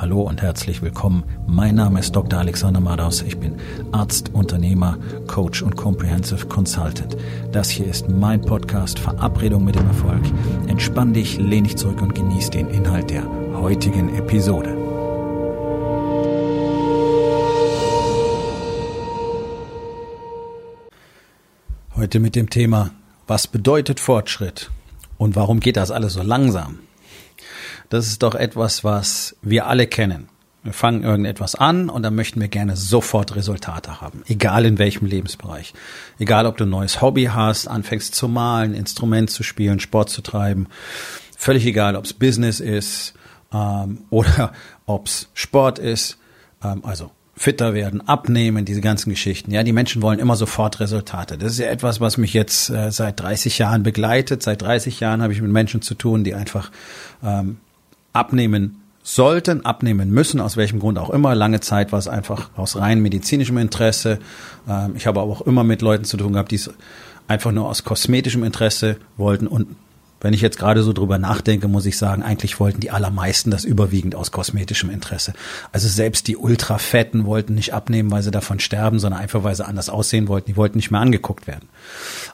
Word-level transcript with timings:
Hallo 0.00 0.20
und 0.22 0.42
herzlich 0.42 0.80
willkommen. 0.80 1.24
Mein 1.48 1.74
Name 1.74 1.98
ist 1.98 2.14
Dr. 2.14 2.38
Alexander 2.38 2.78
Madaus. 2.78 3.20
Ich 3.22 3.36
bin 3.36 3.56
Arzt, 3.90 4.32
Unternehmer, 4.32 4.96
Coach 5.26 5.60
und 5.60 5.74
Comprehensive 5.74 6.46
Consultant. 6.46 7.16
Das 7.50 7.68
hier 7.68 7.88
ist 7.88 8.08
mein 8.08 8.40
Podcast 8.40 9.00
Verabredung 9.00 9.64
mit 9.64 9.74
dem 9.74 9.88
Erfolg. 9.88 10.22
Entspann 10.68 11.14
dich, 11.14 11.38
lehn 11.38 11.64
dich 11.64 11.76
zurück 11.76 12.00
und 12.00 12.14
genieß 12.14 12.50
den 12.50 12.68
Inhalt 12.68 13.10
der 13.10 13.24
heutigen 13.54 14.14
Episode. 14.14 14.76
Heute 21.96 22.20
mit 22.20 22.36
dem 22.36 22.50
Thema, 22.50 22.92
was 23.26 23.48
bedeutet 23.48 23.98
Fortschritt 23.98 24.70
und 25.16 25.34
warum 25.34 25.58
geht 25.58 25.76
das 25.76 25.90
alles 25.90 26.12
so 26.12 26.22
langsam? 26.22 26.78
Das 27.88 28.06
ist 28.06 28.22
doch 28.22 28.34
etwas, 28.34 28.84
was 28.84 29.36
wir 29.42 29.66
alle 29.66 29.86
kennen. 29.86 30.28
Wir 30.64 30.72
fangen 30.72 31.04
irgendetwas 31.04 31.54
an 31.54 31.88
und 31.88 32.02
dann 32.02 32.14
möchten 32.14 32.40
wir 32.40 32.48
gerne 32.48 32.76
sofort 32.76 33.36
Resultate 33.36 34.00
haben, 34.00 34.22
egal 34.26 34.66
in 34.66 34.78
welchem 34.78 35.06
Lebensbereich. 35.06 35.72
Egal, 36.18 36.46
ob 36.46 36.56
du 36.56 36.64
ein 36.64 36.70
neues 36.70 37.00
Hobby 37.00 37.30
hast, 37.32 37.68
anfängst 37.68 38.14
zu 38.14 38.28
malen, 38.28 38.74
Instrument 38.74 39.30
zu 39.30 39.42
spielen, 39.42 39.80
Sport 39.80 40.10
zu 40.10 40.20
treiben. 40.20 40.66
Völlig 41.36 41.64
egal, 41.64 41.94
ob 41.94 42.04
es 42.04 42.12
Business 42.12 42.60
ist 42.60 43.14
ähm, 43.52 44.02
oder 44.10 44.52
ob 44.84 45.06
es 45.06 45.30
Sport 45.32 45.78
ist. 45.78 46.18
Ähm, 46.62 46.84
also 46.84 47.12
fitter 47.36 47.72
werden, 47.72 48.06
abnehmen, 48.06 48.64
diese 48.64 48.80
ganzen 48.80 49.10
Geschichten. 49.10 49.52
Ja, 49.52 49.62
die 49.62 49.72
Menschen 49.72 50.02
wollen 50.02 50.18
immer 50.18 50.34
sofort 50.34 50.80
Resultate. 50.80 51.38
Das 51.38 51.52
ist 51.52 51.60
ja 51.60 51.68
etwas, 51.68 52.00
was 52.00 52.18
mich 52.18 52.34
jetzt 52.34 52.68
äh, 52.68 52.90
seit 52.90 53.20
30 53.20 53.58
Jahren 53.58 53.84
begleitet. 53.84 54.42
Seit 54.42 54.60
30 54.60 54.98
Jahren 55.00 55.22
habe 55.22 55.32
ich 55.32 55.40
mit 55.40 55.52
Menschen 55.52 55.80
zu 55.80 55.94
tun, 55.94 56.24
die 56.24 56.34
einfach 56.34 56.72
ähm, 57.22 57.58
abnehmen 58.18 58.82
sollten, 59.02 59.64
abnehmen 59.64 60.10
müssen, 60.10 60.40
aus 60.40 60.56
welchem 60.58 60.80
Grund 60.80 60.98
auch 60.98 61.10
immer. 61.10 61.34
Lange 61.34 61.60
Zeit 61.60 61.92
war 61.92 61.98
es 61.98 62.08
einfach 62.08 62.50
aus 62.56 62.76
rein 62.76 63.00
medizinischem 63.00 63.56
Interesse. 63.56 64.18
Ähm, 64.68 64.92
ich 64.96 65.06
habe 65.06 65.20
aber 65.20 65.32
auch 65.32 65.42
immer 65.42 65.64
mit 65.64 65.80
Leuten 65.80 66.04
zu 66.04 66.16
tun 66.16 66.34
gehabt, 66.34 66.50
die 66.50 66.56
es 66.56 66.70
einfach 67.26 67.52
nur 67.52 67.66
aus 67.66 67.84
kosmetischem 67.84 68.44
Interesse 68.44 68.96
wollten. 69.16 69.46
Und 69.46 69.68
wenn 70.20 70.34
ich 70.34 70.40
jetzt 70.40 70.58
gerade 70.58 70.82
so 70.82 70.92
drüber 70.92 71.16
nachdenke, 71.16 71.68
muss 71.68 71.86
ich 71.86 71.96
sagen, 71.96 72.22
eigentlich 72.22 72.58
wollten 72.58 72.80
die 72.80 72.90
allermeisten 72.90 73.50
das 73.50 73.64
überwiegend 73.64 74.14
aus 74.14 74.32
kosmetischem 74.32 74.90
Interesse. 74.90 75.32
Also 75.72 75.88
selbst 75.88 76.26
die 76.26 76.36
Ultrafetten 76.36 77.24
wollten 77.24 77.54
nicht 77.54 77.72
abnehmen, 77.72 78.10
weil 78.10 78.22
sie 78.22 78.30
davon 78.30 78.58
sterben, 78.58 78.98
sondern 78.98 79.20
einfach, 79.20 79.44
weil 79.44 79.54
sie 79.54 79.64
anders 79.64 79.88
aussehen 79.88 80.28
wollten. 80.28 80.46
Die 80.50 80.56
wollten 80.56 80.76
nicht 80.78 80.90
mehr 80.90 81.00
angeguckt 81.00 81.46
werden. 81.46 81.68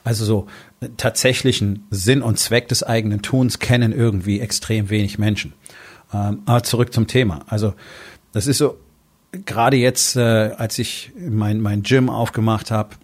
Also 0.03 0.25
so 0.25 0.47
äh, 0.81 0.89
tatsächlichen 0.97 1.85
Sinn 1.91 2.21
und 2.21 2.39
Zweck 2.39 2.67
des 2.67 2.83
eigenen 2.83 3.21
Tuns 3.21 3.59
kennen 3.59 3.93
irgendwie 3.93 4.39
extrem 4.39 4.89
wenig 4.89 5.19
Menschen. 5.19 5.53
Ähm, 6.15 6.41
aber 6.45 6.63
zurück 6.63 6.93
zum 6.93 7.07
Thema. 7.07 7.41
Also 7.47 7.73
das 8.31 8.47
ist 8.47 8.57
so, 8.57 8.77
gerade 9.45 9.77
jetzt, 9.77 10.15
äh, 10.15 10.21
als 10.57 10.79
ich 10.79 11.11
mein, 11.17 11.59
mein 11.61 11.83
Gym 11.83 12.09
aufgemacht 12.09 12.71
habe, 12.71 12.95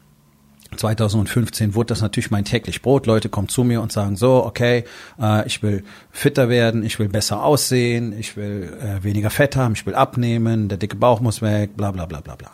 2015 0.78 1.76
wurde 1.76 1.88
das 1.88 2.02
natürlich 2.02 2.31
mein 2.31 2.45
täglich 2.45 2.81
Brot. 2.81 3.06
Leute 3.06 3.28
kommen 3.28 3.50
zu 3.50 3.66
mir 3.66 3.81
und 3.81 3.92
sagen 3.92 4.16
so, 4.16 4.45
okay, 4.45 4.86
äh, 5.20 5.45
ich 5.45 5.62
will 5.62 5.84
fitter 6.12 6.48
werden, 6.48 6.84
ich 6.84 6.98
will 6.98 7.09
besser 7.09 7.44
aussehen, 7.44 8.18
ich 8.18 8.38
will 8.38 8.72
äh, 8.81 9.03
weniger 9.03 9.30
Fett 9.30 9.58
haben, 9.58 9.73
ich 9.73 9.86
will 9.86 9.96
abnehmen, 9.96 10.70
der 10.70 10.78
dicke 10.78 10.96
Bauch 10.96 11.20
muss 11.20 11.42
weg, 11.42 11.75
bla 11.75 11.92
bla 11.92 12.06
bla 12.06 12.22
bla 12.22 12.36
bla. 12.36 12.52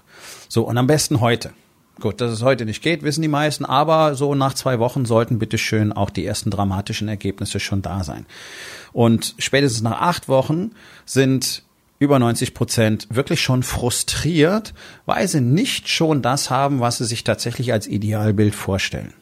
So, 0.49 0.63
und 0.63 0.77
am 0.77 0.87
besten 0.87 1.21
heute. 1.21 1.51
Gut, 1.99 2.21
dass 2.21 2.31
es 2.31 2.43
heute 2.43 2.65
nicht 2.65 2.83
geht, 2.83 3.01
wissen 3.01 3.23
die 3.23 3.27
meisten, 3.27 3.65
aber 3.65 4.13
so 4.13 4.35
nach 4.35 4.53
zwei 4.53 4.77
Wochen 4.77 5.05
sollten 5.05 5.39
bitteschön 5.39 5.91
auch 5.91 6.11
die 6.11 6.25
ersten 6.25 6.51
dramatischen 6.51 7.07
Ergebnisse 7.07 7.59
schon 7.59 7.81
da 7.81 8.03
sein. 8.03 8.27
Und 8.93 9.33
spätestens 9.39 9.81
nach 9.81 9.99
acht 9.99 10.29
Wochen 10.29 10.71
sind 11.05 11.63
über 11.99 12.19
90 12.19 12.53
Prozent 12.53 13.07
wirklich 13.09 13.41
schon 13.41 13.63
frustriert, 13.63 14.75
weil 15.07 15.27
sie 15.27 15.41
nicht 15.41 15.89
schon 15.89 16.21
das 16.21 16.51
haben, 16.51 16.79
was 16.79 16.99
sie 16.99 17.05
sich 17.05 17.23
tatsächlich 17.23 17.73
als 17.73 17.87
Idealbild 17.87 18.53
vorstellen. 18.53 19.13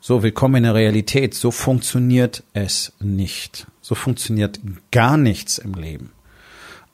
So, 0.00 0.22
willkommen 0.22 0.56
in 0.56 0.62
der 0.62 0.74
Realität. 0.74 1.34
So 1.34 1.50
funktioniert 1.50 2.44
es 2.52 2.92
nicht. 3.00 3.66
So 3.80 3.96
funktioniert 3.96 4.60
gar 4.92 5.16
nichts 5.16 5.58
im 5.58 5.74
Leben. 5.74 6.12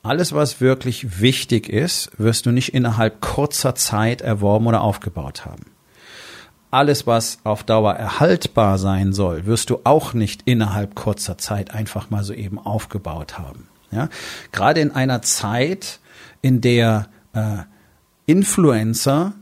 Alles, 0.03 0.33
was 0.33 0.59
wirklich 0.59 1.21
wichtig 1.21 1.69
ist, 1.69 2.11
wirst 2.17 2.45
du 2.45 2.51
nicht 2.51 2.73
innerhalb 2.73 3.21
kurzer 3.21 3.73
Zeit 3.73 4.21
erworben 4.21 4.67
oder 4.67 4.81
aufgebaut 4.81 5.45
haben. 5.45 5.65
Alles, 6.71 7.07
was 7.07 7.39
auf 7.45 7.63
Dauer 7.63 7.93
erhaltbar 7.93 8.77
sein 8.79 9.13
soll, 9.13 9.45
wirst 9.45 9.69
du 9.69 9.79
auch 9.85 10.13
nicht 10.13 10.41
innerhalb 10.43 10.93
kurzer 10.95 11.37
Zeit 11.37 11.71
einfach 11.73 12.09
mal 12.09 12.23
so 12.23 12.33
eben 12.33 12.59
aufgebaut 12.59 13.37
haben. 13.37 13.69
Ja? 13.91 14.09
Gerade 14.51 14.81
in 14.81 14.91
einer 14.91 15.21
Zeit, 15.21 15.99
in 16.41 16.59
der 16.59 17.07
äh, 17.31 17.59
Influencer 18.25 19.33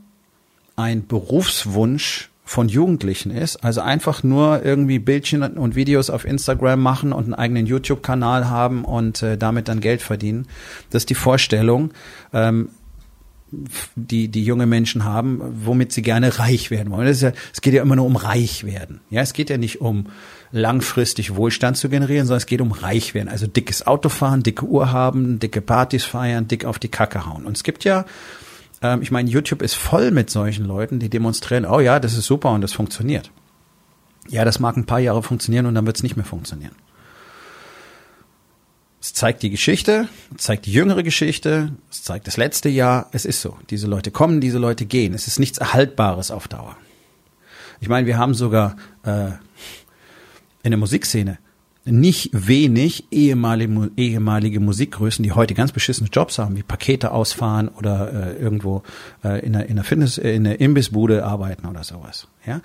ein 0.75 1.07
Berufswunsch 1.07 2.30
von 2.51 2.67
Jugendlichen 2.67 3.31
ist. 3.31 3.63
Also 3.63 3.79
einfach 3.79 4.23
nur 4.23 4.65
irgendwie 4.65 4.99
Bildchen 4.99 5.41
und 5.41 5.75
Videos 5.75 6.09
auf 6.09 6.25
Instagram 6.25 6.81
machen 6.81 7.13
und 7.13 7.23
einen 7.23 7.33
eigenen 7.33 7.65
YouTube-Kanal 7.65 8.49
haben 8.49 8.83
und 8.83 9.23
äh, 9.23 9.37
damit 9.37 9.69
dann 9.69 9.79
Geld 9.79 10.01
verdienen. 10.01 10.47
Das 10.89 11.03
ist 11.03 11.09
die 11.09 11.15
Vorstellung, 11.15 11.91
ähm, 12.33 12.67
die 13.95 14.27
die 14.27 14.43
junge 14.43 14.65
Menschen 14.65 15.05
haben, 15.05 15.41
womit 15.63 15.93
sie 15.93 16.01
gerne 16.01 16.39
reich 16.39 16.71
werden 16.71 16.91
wollen. 16.91 17.07
Ja, 17.07 17.31
es 17.53 17.61
geht 17.61 17.73
ja 17.73 17.81
immer 17.81 17.95
nur 17.95 18.05
um 18.05 18.17
reich 18.17 18.65
werden. 18.65 18.99
Ja, 19.09 19.21
es 19.21 19.31
geht 19.31 19.49
ja 19.49 19.57
nicht 19.57 19.79
um 19.79 20.07
langfristig 20.51 21.35
Wohlstand 21.37 21.77
zu 21.77 21.87
generieren, 21.87 22.27
sondern 22.27 22.39
es 22.39 22.47
geht 22.47 22.59
um 22.59 22.73
reich 22.73 23.13
werden. 23.13 23.29
Also 23.29 23.47
dickes 23.47 23.87
Auto 23.87 24.09
fahren, 24.09 24.43
dicke 24.43 24.65
Uhr 24.65 24.91
haben, 24.91 25.39
dicke 25.39 25.61
Partys 25.61 26.03
feiern, 26.03 26.49
dick 26.49 26.65
auf 26.65 26.79
die 26.79 26.89
Kacke 26.89 27.25
hauen. 27.25 27.45
Und 27.45 27.55
es 27.55 27.63
gibt 27.63 27.85
ja 27.85 28.03
ähm, 28.81 29.01
ich 29.01 29.11
meine, 29.11 29.29
YouTube 29.29 29.61
ist 29.61 29.75
voll 29.75 30.11
mit 30.11 30.29
solchen 30.29 30.65
Leuten, 30.65 30.99
die 30.99 31.09
demonstrieren, 31.09 31.65
oh 31.65 31.79
ja, 31.79 31.99
das 31.99 32.17
ist 32.17 32.25
super 32.25 32.51
und 32.51 32.61
das 32.61 32.73
funktioniert. 32.73 33.31
Ja, 34.27 34.45
das 34.45 34.59
mag 34.59 34.77
ein 34.77 34.85
paar 34.85 34.99
Jahre 34.99 35.23
funktionieren 35.23 35.65
und 35.65 35.75
dann 35.75 35.85
wird 35.85 35.97
es 35.97 36.03
nicht 36.03 36.15
mehr 36.15 36.25
funktionieren. 36.25 36.75
Es 39.01 39.13
zeigt 39.13 39.41
die 39.41 39.49
Geschichte, 39.49 40.07
es 40.37 40.43
zeigt 40.43 40.67
die 40.67 40.71
jüngere 40.71 41.01
Geschichte, 41.01 41.71
es 41.89 42.03
zeigt 42.03 42.27
das 42.27 42.37
letzte 42.37 42.69
Jahr. 42.69 43.09
Es 43.11 43.25
ist 43.25 43.41
so. 43.41 43.57
Diese 43.71 43.87
Leute 43.87 44.11
kommen, 44.11 44.41
diese 44.41 44.59
Leute 44.59 44.85
gehen. 44.85 45.15
Es 45.15 45.25
ist 45.25 45.39
nichts 45.39 45.57
Erhaltbares 45.57 46.29
auf 46.29 46.47
Dauer. 46.47 46.77
Ich 47.79 47.89
meine, 47.89 48.05
wir 48.05 48.19
haben 48.19 48.35
sogar 48.35 48.75
äh, 49.03 49.31
in 50.61 50.69
der 50.69 50.77
Musikszene 50.77 51.39
nicht 51.83 52.29
wenig 52.33 53.05
ehemalige, 53.11 53.91
ehemalige 53.97 54.59
Musikgrößen, 54.59 55.23
die 55.23 55.31
heute 55.31 55.55
ganz 55.55 55.71
beschissene 55.71 56.09
Jobs 56.11 56.37
haben, 56.37 56.55
wie 56.55 56.63
Pakete 56.63 57.11
ausfahren 57.11 57.69
oder 57.69 58.35
äh, 58.37 58.41
irgendwo 58.41 58.83
äh, 59.23 59.43
in, 59.45 59.55
einer, 59.55 59.65
in 59.65 59.71
einer 59.71 59.83
Fitness, 59.83 60.17
äh, 60.17 60.31
in 60.33 60.45
einer 60.45 60.59
Imbissbude 60.59 61.25
arbeiten 61.25 61.65
oder 61.65 61.83
sowas. 61.83 62.27
Ja? 62.45 62.61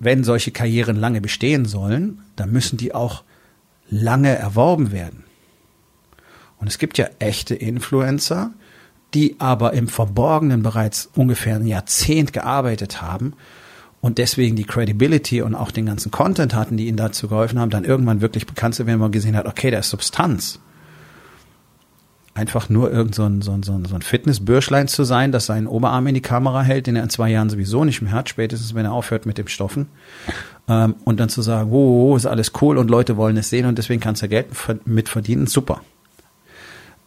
Wenn 0.00 0.24
solche 0.24 0.50
Karrieren 0.50 0.96
lange 0.96 1.20
bestehen 1.20 1.66
sollen, 1.66 2.20
dann 2.36 2.50
müssen 2.50 2.78
die 2.78 2.94
auch 2.94 3.22
lange 3.90 4.34
erworben 4.34 4.90
werden. 4.90 5.24
Und 6.58 6.68
es 6.68 6.78
gibt 6.78 6.98
ja 6.98 7.08
echte 7.18 7.54
Influencer, 7.54 8.52
die 9.14 9.36
aber 9.38 9.74
im 9.74 9.88
Verborgenen 9.88 10.62
bereits 10.62 11.10
ungefähr 11.14 11.56
ein 11.56 11.66
Jahrzehnt 11.66 12.32
gearbeitet 12.32 13.00
haben 13.00 13.34
und 14.00 14.18
deswegen 14.18 14.54
die 14.54 14.64
Credibility 14.64 15.42
und 15.42 15.54
auch 15.54 15.70
den 15.70 15.86
ganzen 15.86 16.10
Content 16.10 16.54
hatten, 16.54 16.76
die 16.76 16.86
ihnen 16.86 16.96
dazu 16.96 17.28
geholfen 17.28 17.58
haben, 17.58 17.70
dann 17.70 17.84
irgendwann 17.84 18.20
wirklich 18.20 18.46
bekannt 18.46 18.74
zu 18.74 18.86
werden, 18.86 18.94
wenn 18.94 19.00
man 19.00 19.12
gesehen 19.12 19.36
hat, 19.36 19.46
okay, 19.46 19.70
da 19.70 19.78
ist 19.78 19.90
Substanz. 19.90 20.60
Einfach 22.34 22.68
nur 22.68 22.92
irgend 22.92 23.16
so 23.16 23.24
ein, 23.24 23.42
so 23.42 23.50
ein, 23.50 23.64
so 23.64 23.72
ein, 23.72 24.02
Fitnessbürschlein 24.02 24.86
zu 24.86 25.02
sein, 25.02 25.32
das 25.32 25.46
seinen 25.46 25.66
Oberarm 25.66 26.06
in 26.06 26.14
die 26.14 26.20
Kamera 26.20 26.62
hält, 26.62 26.86
den 26.86 26.94
er 26.94 27.02
in 27.02 27.10
zwei 27.10 27.30
Jahren 27.30 27.50
sowieso 27.50 27.84
nicht 27.84 28.00
mehr 28.00 28.12
hat, 28.12 28.28
spätestens 28.28 28.76
wenn 28.76 28.84
er 28.84 28.92
aufhört 28.92 29.26
mit 29.26 29.38
dem 29.38 29.48
Stoffen. 29.48 29.88
Ähm, 30.68 30.94
und 31.04 31.18
dann 31.18 31.28
zu 31.28 31.42
sagen, 31.42 31.72
wow, 31.72 32.16
ist 32.16 32.26
alles 32.26 32.52
cool 32.60 32.78
und 32.78 32.90
Leute 32.90 33.16
wollen 33.16 33.36
es 33.36 33.50
sehen 33.50 33.66
und 33.66 33.76
deswegen 33.76 34.00
kannst 34.00 34.22
du 34.22 34.28
Geld 34.28 34.46
mit 34.84 35.08
verdienen, 35.08 35.48
super. 35.48 35.80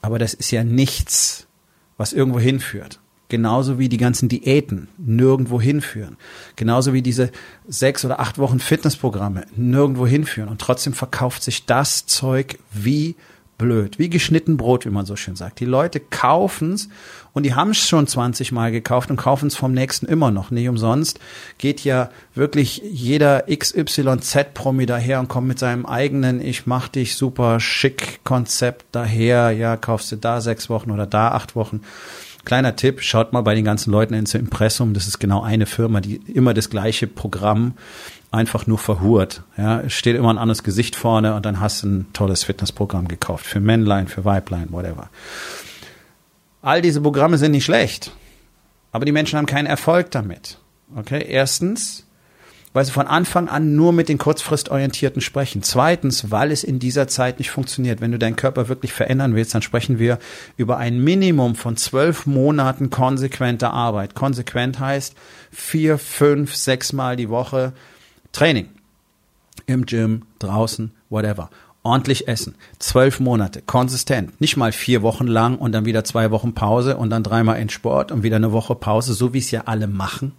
Aber 0.02 0.20
das 0.20 0.34
ist 0.34 0.52
ja 0.52 0.66
nichts, 0.66 1.48
was 1.96 2.12
irgendwo 2.12 2.40
hinführt. 2.40 3.00
Genauso 3.32 3.80
wie 3.80 3.88
die 3.88 3.96
ganzen 3.96 4.28
Diäten 4.28 4.90
nirgendwo 4.98 5.62
hinführen. 5.62 6.18
Genauso 6.58 6.92
wie 6.92 7.02
diese 7.02 7.32
sechs 7.66 8.04
oder 8.04 8.20
acht 8.20 8.38
Wochen 8.40 8.60
Fitnessprogramme 8.60 9.46
nirgendwo 9.56 10.06
hinführen. 10.06 10.50
Und 10.50 10.60
trotzdem 10.60 10.92
verkauft 10.92 11.42
sich 11.42 11.66
das 11.66 12.06
Zeug 12.06 12.60
wie 12.74 13.16
blöd, 13.58 14.00
wie 14.00 14.10
geschnitten 14.10 14.58
Brot, 14.58 14.86
wie 14.86 14.90
man 14.90 15.06
so 15.06 15.16
schön 15.16 15.38
sagt. 15.38 15.62
Die 15.62 15.66
Leute 15.66 16.02
kaufen's 16.02 16.90
und 17.32 17.44
die 17.44 17.54
haben 17.54 17.72
es 17.72 17.88
schon 17.88 18.06
20 18.06 18.52
Mal 18.52 18.72
gekauft 18.72 19.10
und 19.10 19.16
kaufen 19.16 19.48
es 19.48 19.56
vom 19.56 19.72
nächsten 19.72 20.08
immer 20.08 20.32
noch. 20.32 20.52
Nicht 20.52 20.68
umsonst 20.68 21.22
geht 21.58 21.86
ja 21.86 22.10
wirklich 22.36 22.82
jeder 22.84 23.46
XYZ-Promi 23.48 24.88
daher 24.88 25.22
und 25.22 25.30
kommt 25.30 25.48
mit 25.48 25.60
seinem 25.60 25.86
eigenen 25.86 26.42
Ich 26.42 26.66
mach 26.66 26.90
dich 26.90 27.16
super 27.16 27.62
schick 27.62 28.20
Konzept 28.26 28.88
daher. 28.92 29.52
Ja, 29.52 29.78
kaufst 29.78 30.12
du 30.12 30.18
da 30.18 30.42
sechs 30.42 30.70
Wochen 30.70 30.92
oder 30.92 31.06
da 31.06 31.30
acht 31.30 31.56
Wochen 31.56 31.80
Kleiner 32.44 32.76
Tipp, 32.76 33.02
schaut 33.02 33.34
mal 33.34 33.42
bei 33.42 33.54
den 33.54 33.66
ganzen 33.66 33.92
Leuten 33.92 34.14
ins 34.14 34.34
Impressum. 34.34 34.94
Das 34.94 35.08
ist 35.08 35.20
genau 35.20 35.44
eine 35.44 35.66
Firma, 35.66 36.02
die 36.02 36.16
immer 36.16 36.54
das 36.54 36.70
gleiche 36.70 37.08
Programm 37.08 37.74
einfach 38.32 38.66
nur 38.66 38.78
verhurt. 38.78 39.44
Ja, 39.58 39.82
es 39.82 39.94
steht 39.94 40.16
immer 40.16 40.34
ein 40.34 40.38
anderes 40.38 40.64
Gesicht 40.64 40.96
vorne 40.96 41.36
und 41.36 41.46
dann 41.46 41.60
hast 41.60 41.84
du 41.84 41.88
ein 41.88 42.14
tolles 42.14 42.44
Fitnessprogramm 42.44 43.08
gekauft. 43.08 43.46
Für 43.46 43.60
Männlein, 43.60 44.08
für 44.08 44.26
Weiblein, 44.26 44.72
whatever. 44.72 45.10
All 46.62 46.82
diese 46.82 47.02
Programme 47.02 47.38
sind 47.38 47.52
nicht 47.52 47.66
schlecht. 47.66 48.12
Aber 48.92 49.06
die 49.06 49.12
Menschen 49.12 49.38
haben 49.38 49.46
keinen 49.46 49.68
Erfolg 49.68 50.12
damit. 50.12 50.58
Okay? 50.96 51.26
Erstens, 51.28 52.06
weil 52.74 52.86
sie 52.86 52.92
von 52.92 53.08
Anfang 53.08 53.50
an 53.50 53.76
nur 53.76 53.92
mit 53.92 54.10
den 54.10 54.18
kurzfristorientierten 54.18 55.22
sprechen. 55.22 55.62
Zweitens, 55.62 56.32
weil 56.32 56.52
es 56.52 56.64
in 56.64 56.80
dieser 56.80 57.08
Zeit 57.08 57.40
nicht 57.40 57.52
funktioniert. 57.52 58.02
Wenn 58.02 58.12
du 58.12 58.20
deinen 58.20 58.36
Körper 58.36 58.70
wirklich 58.70 58.94
verändern 58.94 59.36
willst, 59.36 59.54
dann 59.54 59.62
sprechen 59.62 60.00
wir 60.00 60.20
über 60.58 60.78
ein 60.78 61.04
Minimum 61.04 61.56
von 61.56 61.76
zwölf 61.76 62.26
Monaten 62.26 62.90
konsequenter 62.90 63.74
Arbeit. 63.74 64.16
Konsequent 64.16 64.80
heißt 64.80 65.16
vier, 65.52 65.98
fünf, 65.98 66.56
sechs 66.56 66.94
Mal 66.94 67.16
die 67.16 67.30
Woche 67.30 67.74
Training. 68.32 68.70
Im 69.66 69.86
Gym, 69.86 70.24
draußen, 70.40 70.92
whatever. 71.10 71.50
Ordentlich 71.84 72.28
essen. 72.28 72.56
Zwölf 72.78 73.20
Monate, 73.20 73.64
konsistent. 73.66 74.40
Nicht 74.40 74.56
mal 74.56 74.72
vier 74.72 75.02
Wochen 75.02 75.28
lang 75.28 75.58
und 75.58 75.72
dann 75.72 75.86
wieder 75.86 76.04
zwei 76.04 76.30
Wochen 76.30 76.54
Pause 76.54 76.96
und 76.96 77.10
dann 77.10 77.24
dreimal 77.24 77.60
in 77.60 77.70
Sport 77.70 78.12
und 78.12 78.24
wieder 78.24 78.36
eine 78.36 78.52
Woche 78.52 78.76
Pause, 78.76 79.14
so 79.14 79.34
wie 79.34 79.40
es 79.40 79.52
ja 79.52 79.64
alle 79.66 79.88
machen. 79.88 80.34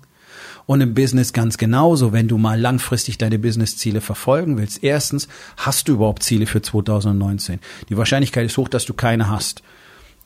Und 0.67 0.81
im 0.81 0.95
Business 0.95 1.33
ganz 1.33 1.59
genauso, 1.59 2.13
wenn 2.13 2.29
du 2.29 2.39
mal 2.39 2.61
langfristig 2.61 3.19
deine 3.19 3.39
Businessziele 3.39 4.01
verfolgen 4.01 4.59
willst. 4.59 4.83
Erstens, 4.83 5.29
hast 5.57 5.89
du 5.89 5.95
überhaupt 5.95 6.23
Ziele 6.23 6.47
für 6.47 6.63
2019? 6.63 7.59
Die 7.89 7.97
Wahrscheinlichkeit 7.97 8.47
ist 8.47 8.57
hoch, 8.57 8.69
dass 8.69 8.85
du 8.85 8.95
keine 8.95 9.29
hast. 9.29 9.63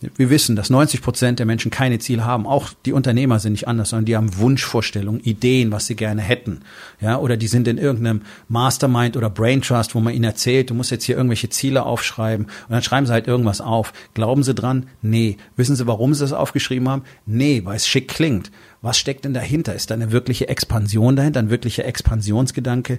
Wir 0.00 0.28
wissen, 0.28 0.56
dass 0.56 0.68
90 0.68 1.00
Prozent 1.00 1.38
der 1.38 1.46
Menschen 1.46 1.70
keine 1.70 1.98
Ziele 1.98 2.24
haben. 2.24 2.46
Auch 2.46 2.70
die 2.84 2.92
Unternehmer 2.92 3.38
sind 3.38 3.52
nicht 3.52 3.66
anders, 3.66 3.90
sondern 3.90 4.04
die 4.04 4.14
haben 4.14 4.36
Wunschvorstellungen, 4.36 5.22
Ideen, 5.22 5.72
was 5.72 5.86
sie 5.86 5.96
gerne 5.96 6.20
hätten. 6.20 6.60
Ja, 7.00 7.18
oder 7.18 7.38
die 7.38 7.46
sind 7.46 7.66
in 7.66 7.78
irgendeinem 7.78 8.20
Mastermind 8.48 9.16
oder 9.16 9.30
Brain 9.30 9.62
Trust, 9.62 9.94
wo 9.94 10.00
man 10.00 10.12
ihnen 10.12 10.24
erzählt, 10.24 10.68
du 10.68 10.74
musst 10.74 10.90
jetzt 10.90 11.04
hier 11.04 11.16
irgendwelche 11.16 11.48
Ziele 11.48 11.84
aufschreiben. 11.84 12.44
Und 12.44 12.70
dann 12.70 12.82
schreiben 12.82 13.06
sie 13.06 13.12
halt 13.12 13.26
irgendwas 13.26 13.62
auf. 13.62 13.94
Glauben 14.12 14.42
sie 14.42 14.54
dran? 14.54 14.86
Nee. 15.00 15.38
Wissen 15.56 15.76
sie, 15.76 15.86
warum 15.86 16.12
sie 16.12 16.20
das 16.20 16.34
aufgeschrieben 16.34 16.90
haben? 16.90 17.02
Nee, 17.24 17.62
weil 17.64 17.76
es 17.76 17.88
schick 17.88 18.08
klingt. 18.08 18.50
Was 18.82 18.98
steckt 18.98 19.24
denn 19.24 19.32
dahinter? 19.32 19.74
Ist 19.74 19.90
da 19.90 19.94
eine 19.94 20.12
wirkliche 20.12 20.48
Expansion 20.48 21.16
dahinter, 21.16 21.40
ein 21.40 21.50
wirklicher 21.50 21.86
Expansionsgedanke 21.86 22.98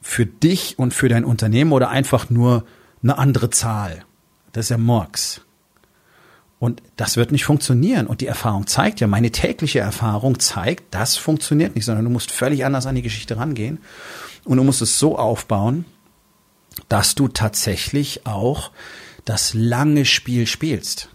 für 0.00 0.26
dich 0.26 0.78
und 0.78 0.94
für 0.94 1.08
dein 1.08 1.24
Unternehmen 1.24 1.72
oder 1.72 1.90
einfach 1.90 2.30
nur 2.30 2.64
eine 3.02 3.18
andere 3.18 3.50
Zahl? 3.50 4.04
Das 4.52 4.66
ist 4.66 4.70
ja 4.70 4.78
Murks. 4.78 5.40
Und 6.62 6.80
das 6.94 7.16
wird 7.16 7.32
nicht 7.32 7.44
funktionieren. 7.44 8.06
Und 8.06 8.20
die 8.20 8.28
Erfahrung 8.28 8.68
zeigt 8.68 9.00
ja, 9.00 9.08
meine 9.08 9.32
tägliche 9.32 9.80
Erfahrung 9.80 10.38
zeigt, 10.38 10.94
das 10.94 11.16
funktioniert 11.16 11.74
nicht, 11.74 11.84
sondern 11.84 12.04
du 12.04 12.10
musst 12.12 12.30
völlig 12.30 12.64
anders 12.64 12.86
an 12.86 12.94
die 12.94 13.02
Geschichte 13.02 13.36
rangehen. 13.36 13.80
Und 14.44 14.58
du 14.58 14.62
musst 14.62 14.80
es 14.80 14.96
so 14.96 15.18
aufbauen, 15.18 15.86
dass 16.88 17.16
du 17.16 17.26
tatsächlich 17.26 18.28
auch 18.28 18.70
das 19.24 19.54
lange 19.54 20.04
Spiel 20.04 20.46
spielst. 20.46 21.08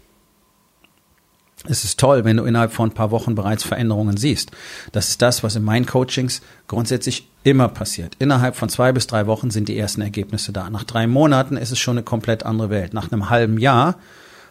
Es 1.66 1.82
ist 1.82 1.98
toll, 1.98 2.26
wenn 2.26 2.36
du 2.36 2.44
innerhalb 2.44 2.74
von 2.74 2.90
ein 2.90 2.94
paar 2.94 3.10
Wochen 3.10 3.34
bereits 3.34 3.64
Veränderungen 3.64 4.18
siehst. 4.18 4.50
Das 4.92 5.08
ist 5.08 5.22
das, 5.22 5.42
was 5.42 5.56
in 5.56 5.64
meinen 5.64 5.86
Coachings 5.86 6.42
grundsätzlich 6.66 7.26
immer 7.42 7.68
passiert. 7.68 8.16
Innerhalb 8.18 8.54
von 8.54 8.68
zwei 8.68 8.92
bis 8.92 9.06
drei 9.06 9.26
Wochen 9.26 9.50
sind 9.50 9.70
die 9.70 9.78
ersten 9.78 10.02
Ergebnisse 10.02 10.52
da. 10.52 10.68
Nach 10.68 10.84
drei 10.84 11.06
Monaten 11.06 11.56
ist 11.56 11.70
es 11.70 11.78
schon 11.78 11.96
eine 11.96 12.04
komplett 12.04 12.42
andere 12.42 12.68
Welt. 12.68 12.92
Nach 12.92 13.10
einem 13.10 13.30
halben 13.30 13.56
Jahr 13.56 13.96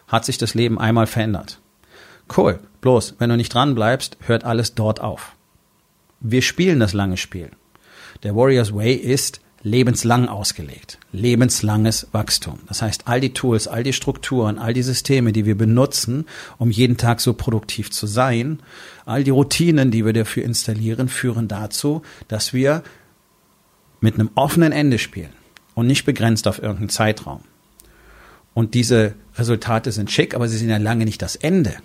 hat 0.08 0.24
sich 0.24 0.38
das 0.38 0.54
Leben 0.54 0.78
einmal 0.78 1.06
verändert. 1.06 1.60
Cool. 2.36 2.58
Bloß, 2.80 3.16
wenn 3.18 3.30
du 3.30 3.36
nicht 3.36 3.52
dran 3.52 3.74
bleibst, 3.74 4.16
hört 4.26 4.44
alles 4.44 4.74
dort 4.74 5.00
auf. 5.00 5.32
Wir 6.20 6.42
spielen 6.42 6.80
das 6.80 6.92
lange 6.92 7.16
Spiel. 7.16 7.50
Der 8.22 8.34
Warriors 8.34 8.74
Way 8.74 8.94
ist 8.94 9.40
lebenslang 9.62 10.28
ausgelegt. 10.28 10.98
Lebenslanges 11.12 12.08
Wachstum. 12.12 12.60
Das 12.68 12.82
heißt, 12.82 13.02
all 13.06 13.20
die 13.20 13.32
Tools, 13.32 13.66
all 13.66 13.82
die 13.82 13.92
Strukturen, 13.92 14.58
all 14.58 14.72
die 14.72 14.82
Systeme, 14.82 15.32
die 15.32 15.46
wir 15.46 15.56
benutzen, 15.56 16.26
um 16.58 16.70
jeden 16.70 16.96
Tag 16.96 17.20
so 17.20 17.34
produktiv 17.34 17.90
zu 17.90 18.06
sein, 18.06 18.60
all 19.04 19.24
die 19.24 19.30
Routinen, 19.30 19.90
die 19.90 20.04
wir 20.04 20.12
dafür 20.12 20.44
installieren, 20.44 21.08
führen 21.08 21.48
dazu, 21.48 22.02
dass 22.28 22.52
wir 22.52 22.82
mit 24.00 24.14
einem 24.14 24.30
offenen 24.34 24.72
Ende 24.72 24.98
spielen 24.98 25.32
und 25.74 25.86
nicht 25.86 26.04
begrenzt 26.04 26.46
auf 26.46 26.62
irgendeinen 26.62 26.90
Zeitraum. 26.90 27.40
Und 28.54 28.74
diese 28.74 29.14
Resultate 29.38 29.92
sind 29.92 30.10
schick, 30.10 30.34
aber 30.34 30.48
sie 30.48 30.58
sind 30.58 30.68
ja 30.68 30.76
lange 30.78 31.04
nicht 31.04 31.22
das 31.22 31.36
Ende. 31.36 31.76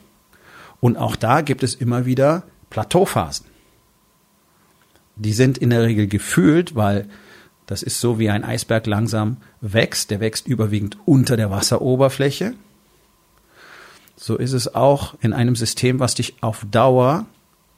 Und 0.79 0.97
auch 0.97 1.15
da 1.15 1.41
gibt 1.41 1.63
es 1.63 1.75
immer 1.75 2.05
wieder 2.05 2.43
Plateauphasen. 2.69 3.45
Die 5.15 5.33
sind 5.33 5.57
in 5.57 5.69
der 5.69 5.83
Regel 5.83 6.07
gefühlt, 6.07 6.75
weil 6.75 7.07
das 7.65 7.83
ist 7.83 7.99
so 8.01 8.19
wie 8.19 8.29
ein 8.29 8.43
Eisberg 8.43 8.87
langsam 8.87 9.37
wächst. 9.61 10.11
Der 10.11 10.19
wächst 10.19 10.47
überwiegend 10.47 10.97
unter 11.05 11.37
der 11.37 11.51
Wasseroberfläche. 11.51 12.53
So 14.15 14.37
ist 14.37 14.53
es 14.53 14.73
auch 14.73 15.15
in 15.21 15.33
einem 15.33 15.55
System, 15.55 15.99
was 15.99 16.15
dich 16.15 16.35
auf 16.41 16.65
Dauer 16.69 17.25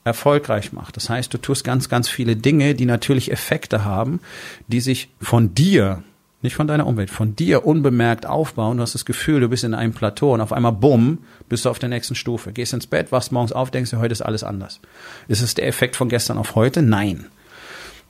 erfolgreich 0.03 0.71
macht. 0.71 0.95
Das 0.95 1.09
heißt, 1.09 1.33
du 1.33 1.37
tust 1.37 1.63
ganz, 1.63 1.89
ganz 1.89 2.07
viele 2.07 2.35
Dinge, 2.35 2.75
die 2.75 2.85
natürlich 2.85 3.31
Effekte 3.31 3.83
haben, 3.83 4.19
die 4.67 4.79
sich 4.79 5.09
von 5.19 5.55
dir 5.55 6.03
nicht 6.45 6.55
von 6.55 6.67
deiner 6.67 6.87
Umwelt, 6.87 7.09
von 7.09 7.35
dir 7.35 7.65
unbemerkt 7.65 8.25
aufbauen. 8.25 8.77
Du 8.77 8.83
hast 8.83 8.95
das 8.95 9.03
Gefühl, 9.05 9.41
du 9.41 9.49
bist 9.49 9.63
in 9.63 9.73
einem 9.73 9.93
Plateau 9.93 10.33
und 10.33 10.41
auf 10.41 10.53
einmal 10.53 10.71
bumm, 10.71 11.19
bist 11.49 11.65
du 11.65 11.69
auf 11.69 11.79
der 11.79 11.89
nächsten 11.89 12.15
Stufe. 12.15 12.53
Gehst 12.53 12.73
ins 12.73 12.87
Bett, 12.87 13.11
wachst 13.11 13.31
morgens 13.31 13.51
auf, 13.51 13.71
denkst 13.71 13.91
du, 13.91 13.97
heute 13.97 14.13
ist 14.13 14.21
alles 14.21 14.43
anders. 14.43 14.79
Ist 15.27 15.41
es 15.41 15.55
der 15.55 15.67
Effekt 15.67 15.95
von 15.95 16.07
gestern 16.07 16.37
auf 16.37 16.55
heute? 16.55 16.81
Nein. 16.81 17.25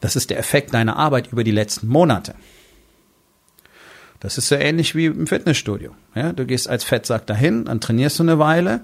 Das 0.02 0.16
ist 0.16 0.30
der 0.30 0.38
Effekt 0.38 0.74
deiner 0.74 0.98
Arbeit 0.98 1.32
über 1.32 1.44
die 1.44 1.52
letzten 1.52 1.88
Monate. 1.88 2.36
Das 4.20 4.38
ist 4.38 4.48
so 4.48 4.56
ähnlich 4.56 4.96
wie 4.96 5.06
im 5.06 5.28
Fitnessstudio. 5.28 5.96
Ja, 6.14 6.34
du 6.34 6.46
gehst 6.46 6.70
als 6.70 6.84
Fettsack 6.84 7.26
dahin, 7.28 7.66
dann 7.66 7.82
trainierst 7.82 8.20
du 8.20 8.24
eine 8.24 8.40
Weile, 8.40 8.82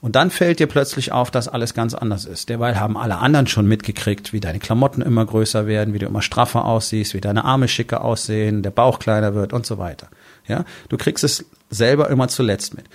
und 0.00 0.16
dann 0.16 0.30
fällt 0.30 0.60
dir 0.60 0.66
plötzlich 0.66 1.12
auf, 1.12 1.30
dass 1.30 1.48
alles 1.48 1.74
ganz 1.74 1.94
anders 1.94 2.24
ist. 2.24 2.48
Derweil 2.48 2.80
haben 2.80 2.96
alle 2.96 3.18
anderen 3.18 3.46
schon 3.46 3.66
mitgekriegt, 3.66 4.32
wie 4.32 4.40
deine 4.40 4.58
Klamotten 4.58 5.02
immer 5.02 5.26
größer 5.26 5.66
werden, 5.66 5.92
wie 5.92 5.98
du 5.98 6.06
immer 6.06 6.22
straffer 6.22 6.64
aussiehst, 6.64 7.12
wie 7.14 7.20
deine 7.20 7.44
Arme 7.44 7.68
schicker 7.68 8.02
aussehen, 8.02 8.62
der 8.62 8.70
Bauch 8.70 8.98
kleiner 8.98 9.34
wird 9.34 9.52
und 9.52 9.66
so 9.66 9.78
weiter. 9.78 10.08
Ja, 10.48 10.64
du 10.88 10.96
kriegst 10.96 11.22
es 11.22 11.44
selber 11.68 12.08
immer 12.08 12.28
zuletzt 12.28 12.74
mit. 12.74 12.86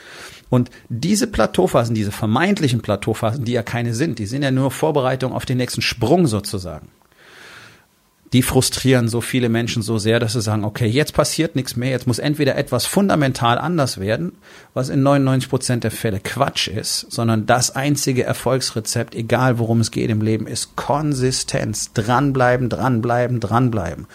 Und 0.50 0.70
diese 0.90 1.28
Plateauphasen, 1.28 1.96
diese 1.96 2.12
vermeintlichen 2.12 2.82
Plateauphasen, 2.82 3.46
die 3.46 3.54
ja 3.54 3.64
keine 3.64 3.94
sind, 3.94 4.20
die 4.20 4.26
sind 4.26 4.44
ja 4.44 4.52
nur 4.52 4.72
Vorbereitung 4.72 5.34
auf 5.34 5.46
den 5.46 5.58
nächsten 5.58 5.82
Sprung 5.82 6.28
sozusagen 6.28 6.88
die 8.36 8.42
frustrieren 8.42 9.08
so 9.08 9.22
viele 9.22 9.48
Menschen 9.48 9.82
so 9.82 9.98
sehr, 9.98 10.20
dass 10.20 10.34
sie 10.34 10.42
sagen, 10.42 10.66
okay, 10.66 10.88
jetzt 10.88 11.14
passiert 11.14 11.56
nichts 11.56 11.78
mehr, 11.78 11.92
jetzt 11.92 12.06
muss 12.06 12.20
entweder 12.20 12.58
etwas 12.58 12.86
fundamental 12.86 13.58
anders 13.58 13.98
werden, 13.98 14.34
was 14.74 14.90
in 14.90 15.04
99 15.04 15.50
Prozent 15.50 15.86
der 15.86 15.92
Fälle 15.92 16.20
Quatsch 16.20 16.68
ist, 16.68 17.10
sondern 17.10 17.46
das 17.46 17.78
einzige 17.78 18.26
Erfolgsrezept, 18.26 19.16
egal 19.16 19.58
worum 19.58 19.80
es 19.80 19.90
geht 19.90 20.10
im 20.10 20.20
Leben, 20.20 20.48
ist 20.48 20.76
Konsistenz. 20.76 21.94
Dranbleiben, 21.94 22.68
dranbleiben, 22.68 23.40
dranbleiben. 23.40 24.06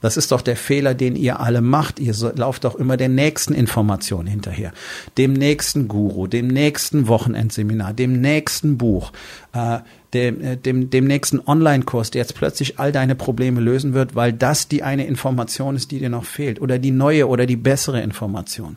Das 0.00 0.16
ist 0.16 0.30
doch 0.30 0.42
der 0.42 0.56
Fehler, 0.56 0.94
den 0.94 1.16
ihr 1.16 1.40
alle 1.40 1.60
macht. 1.60 1.98
Ihr 1.98 2.14
lauft 2.36 2.62
doch 2.62 2.76
immer 2.76 2.96
der 2.96 3.08
nächsten 3.08 3.52
Information 3.52 4.28
hinterher. 4.28 4.70
Dem 5.18 5.32
nächsten 5.32 5.88
Guru, 5.88 6.28
dem 6.28 6.46
nächsten 6.46 7.08
Wochenendseminar, 7.08 7.94
dem 7.94 8.20
nächsten 8.20 8.78
Buch, 8.78 9.10
äh, 9.52 9.78
dem, 10.16 10.40
äh, 10.40 10.56
dem, 10.56 10.90
dem 10.90 11.04
nächsten 11.04 11.40
Online-Kurs, 11.40 12.10
der 12.10 12.22
jetzt 12.22 12.34
plötzlich 12.34 12.78
all 12.78 12.92
deine 12.92 13.14
Probleme 13.14 13.60
lösen 13.60 13.92
wird, 13.92 14.14
weil 14.14 14.32
das 14.32 14.68
die 14.68 14.82
eine 14.82 15.06
Information 15.06 15.76
ist, 15.76 15.90
die 15.90 15.98
dir 15.98 16.08
noch 16.08 16.24
fehlt. 16.24 16.60
Oder 16.60 16.78
die 16.78 16.90
neue 16.90 17.28
oder 17.28 17.46
die 17.46 17.56
bessere 17.56 18.00
Information. 18.00 18.76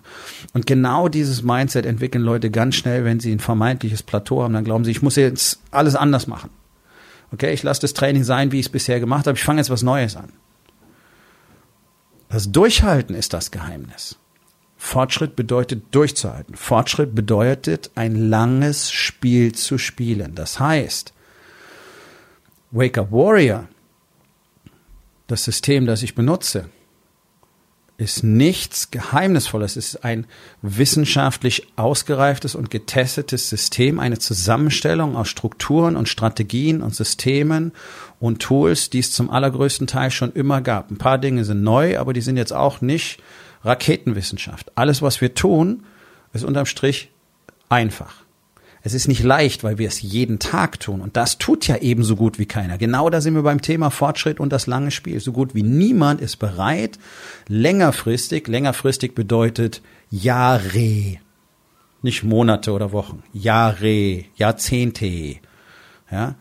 Und 0.54 0.68
genau 0.68 1.08
dieses 1.08 1.42
Mindset 1.42 1.86
entwickeln 1.86 2.24
Leute 2.24 2.52
ganz 2.52 2.76
schnell, 2.76 3.06
wenn 3.06 3.20
sie 3.20 3.32
ein 3.32 3.40
vermeintliches 3.40 4.04
Plateau 4.04 4.44
haben. 4.44 4.54
Dann 4.54 4.66
glauben 4.66 4.84
sie, 4.84 4.92
ich 4.92 5.02
muss 5.02 5.16
jetzt 5.16 5.62
alles 5.72 5.96
anders 5.96 6.28
machen. 6.28 6.50
Okay, 7.32 7.54
ich 7.54 7.64
lasse 7.64 7.82
das 7.82 7.94
Training 7.94 8.24
sein, 8.24 8.52
wie 8.52 8.60
ich 8.60 8.68
es 8.68 8.72
bisher 8.72 9.00
gemacht 9.00 9.28
habe. 9.28 9.38
Ich 9.38 9.44
fange 9.44 9.60
jetzt 9.60 9.70
was 9.70 9.84
Neues 9.84 10.16
an. 10.16 10.32
Das 12.30 12.52
Durchhalten 12.52 13.16
ist 13.16 13.34
das 13.34 13.52
Geheimnis. 13.52 14.18
Fortschritt 14.78 15.36
bedeutet 15.36 15.84
durchzuhalten. 15.92 16.56
Fortschritt 16.56 17.14
bedeutet 17.14 17.92
ein 17.96 18.16
langes 18.16 18.92
Spiel 18.92 19.54
zu 19.54 19.78
spielen. 19.78 20.36
Das 20.36 20.60
heißt, 20.60 21.14
Wake 22.72 22.98
Up 23.00 23.12
Warrior, 23.12 23.68
das 25.28 25.44
System, 25.44 25.86
das 25.86 26.04
ich 26.04 26.16
benutze, 26.16 26.70
ist 27.98 28.24
nichts 28.24 28.92
Geheimnisvolles. 28.92 29.76
Es 29.76 29.94
ist 29.94 30.06
ein 30.06 30.26
wissenschaftlich 30.62 31.68
ausgereiftes 31.76 32.56
und 32.56 32.70
getestetes 32.70 33.50
System, 33.50 34.00
eine 34.00 34.20
Zusammenstellung 34.20 35.18
aus 35.18 35.28
Strukturen 35.28 35.98
und 35.98 36.08
Strategien 36.08 36.82
und 36.82 36.96
Systemen 36.96 37.74
und 38.20 38.42
Tools, 38.42 38.90
die 38.90 39.00
es 39.00 39.12
zum 39.12 39.30
allergrößten 39.30 39.86
Teil 39.86 40.12
schon 40.12 40.32
immer 40.32 40.62
gab. 40.62 40.92
Ein 40.92 40.98
paar 40.98 41.18
Dinge 41.18 41.44
sind 41.44 41.62
neu, 41.62 42.00
aber 42.00 42.14
die 42.14 42.22
sind 42.22 42.38
jetzt 42.38 42.54
auch 42.54 42.80
nicht 42.80 43.22
Raketenwissenschaft. 43.66 44.72
Alles, 44.76 45.02
was 45.02 45.20
wir 45.20 45.34
tun, 45.34 45.84
ist 46.32 46.46
unterm 46.46 46.68
Strich 46.68 47.12
einfach. 47.68 48.24
Es 48.82 48.94
ist 48.94 49.08
nicht 49.08 49.24
leicht, 49.24 49.64
weil 49.64 49.78
wir 49.78 49.88
es 49.88 50.02
jeden 50.02 50.40
Tag 50.40 50.80
tun. 50.80 51.02
Und 51.02 51.18
das 51.18 51.38
tut 51.38 51.68
ja 51.68 51.78
eben 51.78 52.04
so 52.04 52.16
gut 52.16 52.40
wie 52.40 52.46
keiner. 52.46 52.78
Genau 52.78 53.10
da 53.10 53.20
sind 53.20 53.36
wir 53.36 53.44
beim 53.44 53.62
Thema 53.62 53.90
Fortschritt 53.90 54.40
und 54.40 54.54
das 54.54 54.68
lange 54.68 54.92
Spiel. 54.92 55.20
So 55.20 55.32
gut 55.32 55.54
wie 55.54 55.64
niemand 55.64 56.22
ist 56.22 56.38
bereit, 56.38 56.98
längerfristig, 57.48 58.48
längerfristig 58.48 59.16
bedeutet 59.16 59.82
Jahre, 60.10 61.18
nicht 62.02 62.24
Monate 62.24 62.72
oder 62.72 62.92
Wochen, 62.94 63.24
Jahre, 63.34 64.24
Jahrzehnte, 64.36 65.36
ja, 66.10 66.36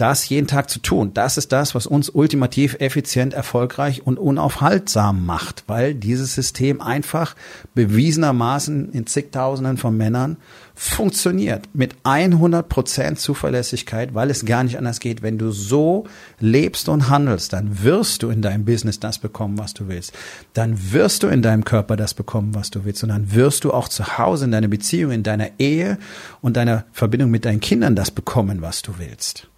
das 0.00 0.28
jeden 0.28 0.46
Tag 0.46 0.70
zu 0.70 0.78
tun. 0.78 1.12
Das 1.14 1.36
ist 1.36 1.52
das, 1.52 1.74
was 1.74 1.86
uns 1.86 2.08
ultimativ 2.08 2.76
effizient, 2.80 3.34
erfolgreich 3.34 4.06
und 4.06 4.18
unaufhaltsam 4.18 5.26
macht, 5.26 5.64
weil 5.66 5.94
dieses 5.94 6.34
System 6.34 6.80
einfach 6.80 7.36
bewiesenermaßen 7.74 8.92
in 8.92 9.06
zigtausenden 9.06 9.76
von 9.76 9.96
Männern 9.96 10.38
funktioniert 10.74 11.68
mit 11.74 11.94
100 12.04 12.66
Prozent 12.66 13.18
Zuverlässigkeit, 13.18 14.14
weil 14.14 14.30
es 14.30 14.46
gar 14.46 14.64
nicht 14.64 14.78
anders 14.78 14.98
geht. 14.98 15.20
Wenn 15.20 15.36
du 15.36 15.50
so 15.50 16.04
lebst 16.38 16.88
und 16.88 17.10
handelst, 17.10 17.52
dann 17.52 17.82
wirst 17.82 18.22
du 18.22 18.30
in 18.30 18.40
deinem 18.40 18.64
Business 18.64 18.98
das 18.98 19.18
bekommen, 19.18 19.58
was 19.58 19.74
du 19.74 19.88
willst. 19.88 20.14
Dann 20.54 20.92
wirst 20.92 21.22
du 21.22 21.26
in 21.26 21.42
deinem 21.42 21.64
Körper 21.64 21.96
das 21.96 22.14
bekommen, 22.14 22.54
was 22.54 22.70
du 22.70 22.86
willst. 22.86 23.02
Und 23.02 23.10
dann 23.10 23.34
wirst 23.34 23.64
du 23.64 23.72
auch 23.74 23.88
zu 23.88 24.16
Hause 24.16 24.46
in 24.46 24.52
deiner 24.52 24.68
Beziehung, 24.68 25.12
in 25.12 25.22
deiner 25.22 25.50
Ehe 25.58 25.98
und 26.40 26.56
deiner 26.56 26.84
Verbindung 26.92 27.30
mit 27.30 27.44
deinen 27.44 27.60
Kindern 27.60 27.94
das 27.94 28.10
bekommen, 28.10 28.62
was 28.62 28.80
du 28.80 28.94
willst. 28.96 29.50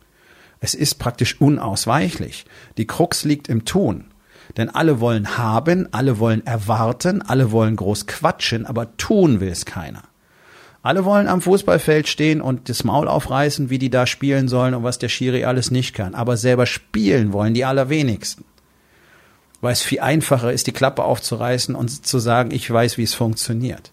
Es 0.64 0.74
ist 0.74 1.00
praktisch 1.00 1.40
unausweichlich. 1.40 2.46
Die 2.78 2.86
Krux 2.86 3.24
liegt 3.24 3.48
im 3.48 3.64
Tun. 3.64 4.04
Denn 4.56 4.70
alle 4.70 5.00
wollen 5.00 5.36
haben, 5.36 5.88
alle 5.90 6.20
wollen 6.20 6.46
erwarten, 6.46 7.20
alle 7.20 7.50
wollen 7.50 7.74
groß 7.74 8.06
quatschen, 8.06 8.64
aber 8.64 8.96
tun 8.96 9.40
will 9.40 9.48
es 9.48 9.64
keiner. 9.64 10.04
Alle 10.80 11.04
wollen 11.04 11.26
am 11.26 11.40
Fußballfeld 11.40 12.06
stehen 12.06 12.40
und 12.40 12.68
das 12.68 12.84
Maul 12.84 13.08
aufreißen, 13.08 13.70
wie 13.70 13.78
die 13.78 13.90
da 13.90 14.06
spielen 14.06 14.46
sollen 14.46 14.74
und 14.74 14.84
was 14.84 14.98
der 14.98 15.08
Schiri 15.08 15.44
alles 15.44 15.72
nicht 15.72 15.94
kann. 15.94 16.14
Aber 16.14 16.36
selber 16.36 16.66
spielen 16.66 17.32
wollen 17.32 17.54
die 17.54 17.64
allerwenigsten. 17.64 18.44
Weil 19.60 19.72
es 19.72 19.82
viel 19.82 20.00
einfacher 20.00 20.52
ist, 20.52 20.68
die 20.68 20.72
Klappe 20.72 21.02
aufzureißen 21.02 21.74
und 21.74 22.06
zu 22.06 22.20
sagen, 22.20 22.52
ich 22.52 22.70
weiß, 22.70 22.98
wie 22.98 23.04
es 23.04 23.14
funktioniert. 23.14 23.90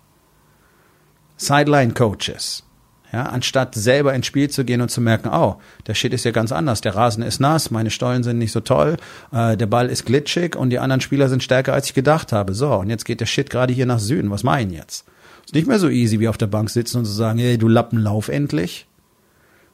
Sideline 1.36 1.94
Coaches 1.94 2.64
ja, 3.12 3.24
anstatt 3.24 3.74
selber 3.74 4.14
ins 4.14 4.28
Spiel 4.28 4.50
zu 4.50 4.64
gehen 4.64 4.82
und 4.82 4.90
zu 4.90 5.02
merken, 5.02 5.30
oh, 5.30 5.56
der 5.88 5.96
Shit 5.96 6.14
ist 6.14 6.26
ja 6.26 6.32
ganz 6.32 6.52
anders. 6.52 6.82
Der 6.82 6.96
Rasen 6.96 7.24
ist 7.24 7.40
nass, 7.40 7.72
meine 7.72 7.90
Stollen 7.90 8.24
sind 8.24 8.38
nicht 8.38 8.52
so 8.52 8.60
toll, 8.60 8.98
äh, 9.32 9.58
der 9.58 9.66
Ball 9.66 9.90
ist 9.90 10.06
glitschig 10.06 10.56
und 10.56 10.70
die 10.70 10.80
anderen 10.80 11.02
Spieler 11.02 11.28
sind 11.30 11.44
stärker, 11.44 11.74
als 11.74 11.88
ich 11.88 11.94
gedacht 11.94 12.32
habe. 12.32 12.54
So, 12.54 12.74
und 12.76 12.90
jetzt 12.90 13.06
geht 13.06 13.22
der 13.22 13.26
Shit 13.26 13.50
gerade 13.50 13.74
hier 13.74 13.86
nach 13.86 14.00
Süden. 14.00 14.30
Was 14.30 14.44
ich 14.44 14.72
jetzt? 14.72 15.06
Ist 15.46 15.56
nicht 15.56 15.68
mehr 15.68 15.80
so 15.80 15.90
easy, 15.90 16.20
wie 16.20 16.28
auf 16.28 16.38
der 16.38 16.48
Bank 16.48 16.70
sitzen 16.70 17.00
und 17.00 17.06
zu 17.06 17.12
sagen, 17.12 17.40
hey, 17.40 17.58
du 17.58 17.68
Lappen, 17.68 18.00
lauf 18.00 18.30
endlich. 18.30 18.86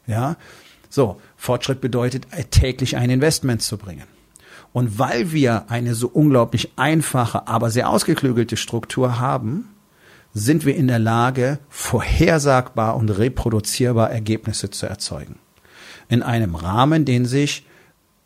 Ja, 0.07 0.37
so, 0.89 1.19
Fortschritt 1.35 1.81
bedeutet, 1.81 2.27
äh, 2.31 2.45
täglich 2.45 2.95
ein 2.95 3.09
Investment 3.09 3.61
zu 3.61 3.77
bringen. 3.77 4.05
Und 4.71 4.97
weil 4.97 5.33
wir 5.33 5.69
eine 5.69 5.95
so 5.95 6.07
unglaublich 6.07 6.71
einfache, 6.77 7.47
aber 7.47 7.69
sehr 7.69 7.89
ausgeklügelte 7.89 8.55
Struktur 8.55 9.19
haben, 9.19 9.69
sind 10.35 10.65
wir 10.65 10.75
in 10.75 10.87
der 10.87 10.99
Lage, 10.99 11.59
vorhersagbar 11.69 12.97
und 12.97 13.09
reproduzierbar 13.09 14.11
Ergebnisse 14.11 14.69
zu 14.69 14.85
erzeugen. 14.85 15.39
In 16.09 16.21
einem 16.21 16.55
Rahmen, 16.55 17.05
den 17.05 17.25
sich 17.25 17.65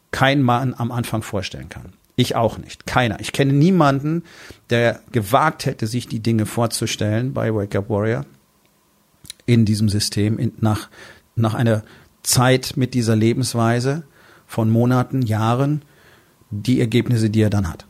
kein 0.10 0.42
Mann 0.42 0.74
am 0.76 0.92
Anfang 0.92 1.22
vorstellen 1.22 1.70
kann. 1.70 1.94
Ich 2.16 2.36
auch 2.36 2.58
nicht. 2.58 2.88
Keiner. 2.88 3.20
Ich 3.20 3.32
kenne 3.32 3.54
niemanden, 3.54 4.24
der 4.72 5.02
gewagt 5.12 5.68
hätte, 5.68 5.86
sich 5.86 6.08
die 6.08 6.20
Dinge 6.20 6.48
vorzustellen 6.48 7.32
bei 7.32 7.54
Wake 7.54 7.76
Up 7.76 7.90
Warrior 7.90 8.26
in 9.46 9.64
diesem 9.66 9.88
System, 9.88 10.40
in, 10.40 10.54
nach, 10.60 10.90
nach 11.36 11.54
einer 11.54 11.84
Zeit 12.24 12.74
mit 12.76 12.96
dieser 12.96 13.16
Lebensweise 13.16 14.04
von 14.48 14.72
Monaten, 14.72 15.22
Jahren, 15.22 15.84
die 16.50 16.80
Ergebnisse, 16.80 17.30
die 17.30 17.42
er 17.42 17.52
dann 17.52 17.70
hat. 17.70 17.86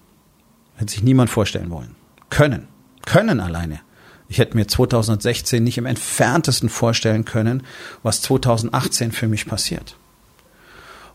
Hätte 0.75 0.91
sich 0.91 1.03
niemand 1.03 1.29
vorstellen 1.29 1.69
wollen. 1.69 1.95
Können. 2.29 2.67
Können 3.05 3.39
alleine. 3.39 3.79
Ich 4.29 4.37
hätte 4.37 4.55
mir 4.55 4.67
2016 4.67 5.63
nicht 5.63 5.79
im 5.79 5.87
entferntesten 5.87 6.69
vorstellen 6.69 7.25
können, 7.25 7.63
was 8.03 8.21
2018 8.21 9.11
für 9.11 9.27
mich 9.27 9.47
passiert. 9.47 9.97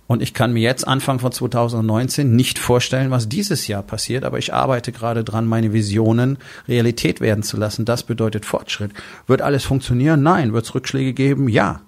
Und 0.07 0.21
ich 0.21 0.35
kann 0.35 0.53
mir 0.53 0.61
jetzt 0.61 0.87
Anfang 0.87 1.19
von 1.19 1.33
2019 1.33 2.37
nicht 2.37 2.59
vorstellen, 2.59 3.11
was 3.11 3.29
dieses 3.29 3.69
Jahr 3.69 3.83
passiert, 3.83 4.25
aber 4.25 4.39
ich 4.39 4.53
arbeite 4.53 4.93
gerade 4.93 5.25
dran, 5.25 5.47
meine 5.47 5.73
Visionen 5.73 6.39
Realität 6.69 7.21
werden 7.21 7.43
zu 7.43 7.57
lassen. 7.57 7.87
Das 7.87 8.03
bedeutet 8.03 8.45
Fortschritt. 8.45 8.91
Wird 9.27 9.41
alles 9.41 9.65
funktionieren? 9.65 10.23
Nein. 10.23 10.53
Wird 10.53 10.67
es 10.67 10.75
Rückschläge 10.75 11.15
geben? 11.15 11.49
Ja. 11.49 11.81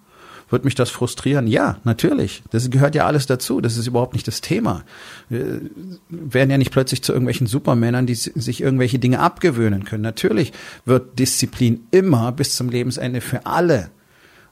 Wird 0.49 0.65
mich 0.65 0.77
das 0.77 0.91
frustrieren? 0.91 1.49
Ja, 1.49 1.79
natürlich. 1.83 2.45
Das 2.51 2.71
gehört 2.71 2.95
ja 2.95 3.05
alles 3.05 3.27
dazu. 3.27 3.61
Das 3.61 3.77
ist 3.77 3.89
überhaupt 3.89 4.15
nicht 4.15 4.29
das 4.29 4.41
Thema. 4.41 4.85
Wir 5.29 5.61
werden 6.09 6.51
ja 6.51 6.59
nicht 6.59 6.71
plötzlich 6.71 7.03
zu 7.03 7.13
irgendwelchen 7.13 7.49
Supermännern, 7.49 8.07
die 8.07 8.15
sich 8.15 8.61
irgendwelche 8.61 9.01
Dinge 9.01 9.19
abgewöhnen 9.19 9.85
können. 9.85 10.03
Natürlich 10.03 10.53
wird 10.85 11.19
Disziplin 11.19 11.87
immer 11.91 12.31
bis 12.31 12.55
zum 12.55 12.69
Lebensende 12.69 13.21
für 13.21 13.45
alle 13.45 13.91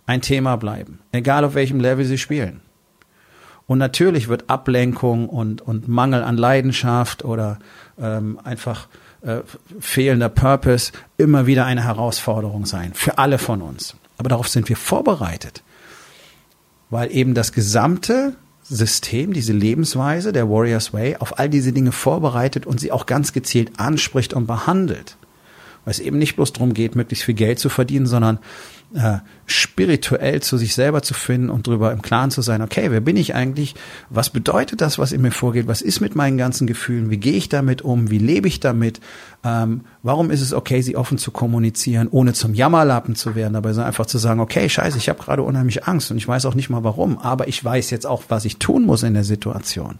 ein 0.06 0.20
Thema 0.20 0.56
bleiben. 0.56 0.98
Egal 1.12 1.44
auf 1.44 1.54
welchem 1.54 1.78
Level 1.78 2.04
sie 2.04 2.18
spielen. 2.18 2.60
Und 3.66 3.78
natürlich 3.78 4.28
wird 4.28 4.50
Ablenkung 4.50 5.28
und, 5.28 5.62
und 5.62 5.86
Mangel 5.86 6.24
an 6.24 6.36
Leidenschaft 6.36 7.24
oder 7.24 7.60
ähm, 7.98 8.38
einfach 8.42 8.88
äh, 9.22 9.38
fehlender 9.78 10.28
Purpose 10.28 10.92
immer 11.18 11.46
wieder 11.46 11.64
eine 11.64 11.84
Herausforderung 11.84 12.66
sein. 12.66 12.92
Für 12.94 13.18
alle 13.18 13.38
von 13.38 13.62
uns. 13.62 13.96
Aber 14.18 14.28
darauf 14.28 14.48
sind 14.48 14.68
wir 14.68 14.76
vorbereitet 14.76 15.62
weil 16.94 17.10
eben 17.10 17.34
das 17.34 17.52
gesamte 17.52 18.36
System, 18.62 19.32
diese 19.32 19.52
Lebensweise, 19.52 20.32
der 20.32 20.48
Warriors 20.48 20.92
Way, 20.92 21.16
auf 21.16 21.40
all 21.40 21.48
diese 21.48 21.72
Dinge 21.72 21.90
vorbereitet 21.90 22.66
und 22.66 22.78
sie 22.78 22.92
auch 22.92 23.06
ganz 23.06 23.32
gezielt 23.32 23.72
anspricht 23.80 24.32
und 24.32 24.46
behandelt. 24.46 25.16
Weil 25.84 25.92
es 25.92 26.00
eben 26.00 26.18
nicht 26.18 26.36
bloß 26.36 26.52
darum 26.52 26.74
geht, 26.74 26.96
möglichst 26.96 27.24
viel 27.24 27.34
Geld 27.34 27.58
zu 27.58 27.68
verdienen, 27.68 28.06
sondern 28.06 28.38
äh, 28.94 29.18
spirituell 29.46 30.40
zu 30.40 30.56
sich 30.56 30.74
selber 30.74 31.02
zu 31.02 31.14
finden 31.14 31.50
und 31.50 31.66
darüber 31.66 31.92
im 31.92 32.00
Klaren 32.00 32.30
zu 32.30 32.42
sein, 32.42 32.62
okay, 32.62 32.90
wer 32.90 33.00
bin 33.00 33.16
ich 33.16 33.34
eigentlich? 33.34 33.74
Was 34.08 34.30
bedeutet 34.30 34.80
das, 34.80 34.98
was 34.98 35.12
in 35.12 35.20
mir 35.20 35.32
vorgeht? 35.32 35.66
Was 35.66 35.82
ist 35.82 36.00
mit 36.00 36.14
meinen 36.14 36.38
ganzen 36.38 36.66
Gefühlen? 36.66 37.10
Wie 37.10 37.16
gehe 37.16 37.34
ich 37.34 37.48
damit 37.48 37.82
um? 37.82 38.10
Wie 38.10 38.18
lebe 38.18 38.46
ich 38.46 38.60
damit? 38.60 39.00
Ähm, 39.44 39.82
warum 40.02 40.30
ist 40.30 40.40
es 40.40 40.52
okay, 40.52 40.80
sie 40.80 40.96
offen 40.96 41.18
zu 41.18 41.32
kommunizieren, 41.32 42.08
ohne 42.10 42.34
zum 42.34 42.54
Jammerlappen 42.54 43.16
zu 43.16 43.34
werden, 43.34 43.54
dabei 43.54 43.74
einfach 43.84 44.06
zu 44.06 44.18
sagen, 44.18 44.40
okay, 44.40 44.68
scheiße, 44.68 44.96
ich 44.96 45.08
habe 45.08 45.22
gerade 45.22 45.42
unheimlich 45.42 45.86
Angst 45.86 46.10
und 46.10 46.16
ich 46.16 46.28
weiß 46.28 46.46
auch 46.46 46.54
nicht 46.54 46.70
mal 46.70 46.84
warum, 46.84 47.18
aber 47.18 47.48
ich 47.48 47.62
weiß 47.64 47.90
jetzt 47.90 48.06
auch, 48.06 48.22
was 48.28 48.44
ich 48.44 48.58
tun 48.58 48.86
muss 48.86 49.02
in 49.02 49.14
der 49.14 49.24
Situation. 49.24 49.98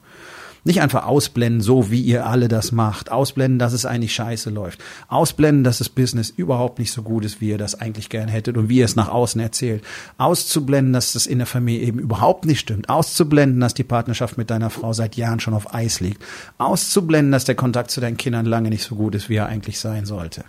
Nicht 0.66 0.80
einfach 0.80 1.04
ausblenden, 1.04 1.60
so 1.60 1.90
wie 1.90 2.00
ihr 2.00 2.24
alle 2.24 2.48
das 2.48 2.72
macht. 2.72 3.12
Ausblenden, 3.12 3.58
dass 3.58 3.74
es 3.74 3.84
eigentlich 3.84 4.14
scheiße 4.14 4.48
läuft. 4.48 4.82
Ausblenden, 5.08 5.62
dass 5.62 5.76
das 5.76 5.90
Business 5.90 6.30
überhaupt 6.30 6.78
nicht 6.78 6.90
so 6.90 7.02
gut 7.02 7.26
ist, 7.26 7.42
wie 7.42 7.50
ihr 7.50 7.58
das 7.58 7.78
eigentlich 7.78 8.08
gern 8.08 8.28
hättet 8.28 8.56
und 8.56 8.70
wie 8.70 8.78
ihr 8.78 8.86
es 8.86 8.96
nach 8.96 9.10
außen 9.10 9.40
erzählt. 9.42 9.84
Auszublenden, 10.16 10.94
dass 10.94 11.12
das 11.12 11.26
in 11.26 11.36
der 11.36 11.46
Familie 11.46 11.86
eben 11.86 11.98
überhaupt 11.98 12.46
nicht 12.46 12.60
stimmt. 12.60 12.88
Auszublenden, 12.88 13.60
dass 13.60 13.74
die 13.74 13.84
Partnerschaft 13.84 14.38
mit 14.38 14.48
deiner 14.48 14.70
Frau 14.70 14.94
seit 14.94 15.16
Jahren 15.16 15.38
schon 15.38 15.52
auf 15.52 15.74
Eis 15.74 16.00
liegt. 16.00 16.24
Auszublenden, 16.56 17.30
dass 17.30 17.44
der 17.44 17.56
Kontakt 17.56 17.90
zu 17.90 18.00
deinen 18.00 18.16
Kindern 18.16 18.46
lange 18.46 18.70
nicht 18.70 18.84
so 18.84 18.94
gut 18.94 19.14
ist, 19.14 19.28
wie 19.28 19.36
er 19.36 19.46
eigentlich 19.46 19.78
sein 19.78 20.06
sollte 20.06 20.44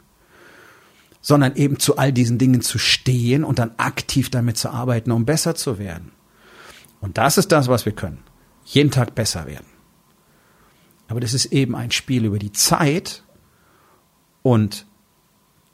sondern 1.21 1.55
eben 1.55 1.79
zu 1.79 1.97
all 1.97 2.13
diesen 2.13 2.37
Dingen 2.37 2.61
zu 2.61 2.77
stehen 2.77 3.43
und 3.43 3.57
dann 3.57 3.71
aktiv 3.77 4.29
damit 4.29 4.57
zu 4.57 4.69
arbeiten, 4.69 5.09
um 5.09 5.25
besser 5.25 5.55
zu 5.55 5.79
werden. 5.79 6.11
Und 7.01 7.17
das 7.17 7.39
ist 7.39 7.51
das, 7.51 7.67
was 7.67 7.83
wir 7.87 7.93
können. 7.93 8.19
Jeden 8.63 8.91
Tag 8.91 9.15
besser 9.15 9.47
werden. 9.47 9.65
Aber 11.07 11.19
das 11.19 11.33
ist 11.33 11.45
eben 11.47 11.75
ein 11.75 11.91
Spiel 11.91 12.25
über 12.25 12.39
die 12.39 12.51
Zeit 12.51 13.23
und 14.41 14.85